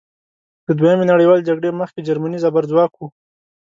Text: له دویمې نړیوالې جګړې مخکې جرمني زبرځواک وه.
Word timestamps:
له 0.65 0.71
دویمې 0.79 1.05
نړیوالې 1.11 1.47
جګړې 1.49 1.69
مخکې 1.81 2.05
جرمني 2.07 2.37
زبرځواک 2.43 2.91
وه. 2.95 3.07